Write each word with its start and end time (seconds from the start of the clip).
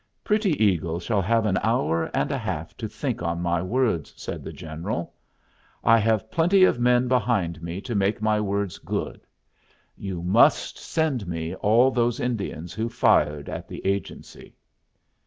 "Pretty 0.23 0.65
Eagle 0.65 0.99
shall 0.99 1.21
have 1.21 1.45
an 1.45 1.59
hour 1.61 2.05
and 2.11 2.31
a 2.31 2.37
half 2.39 2.75
to 2.77 2.87
think 2.87 3.21
on 3.21 3.39
my 3.39 3.61
words," 3.61 4.11
said 4.17 4.43
the 4.43 4.51
general. 4.51 5.13
"I 5.83 5.99
have 5.99 6.31
plenty 6.31 6.63
of 6.63 6.79
men 6.79 7.07
behind 7.07 7.61
me 7.61 7.81
to 7.81 7.93
make 7.93 8.19
my 8.19 8.41
words 8.41 8.79
good. 8.79 9.27
You 9.95 10.23
must 10.23 10.79
send 10.79 11.27
me 11.27 11.53
all 11.53 11.91
those 11.91 12.19
Indians 12.19 12.73
who 12.73 12.89
fired 12.89 13.47
at 13.47 13.67
the 13.67 13.85
agency." 13.85 14.55